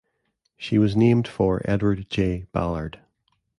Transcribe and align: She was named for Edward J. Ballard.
She 0.57 0.79
was 0.79 0.95
named 0.95 1.27
for 1.27 1.61
Edward 1.63 2.09
J. 2.09 2.47
Ballard. 2.51 3.01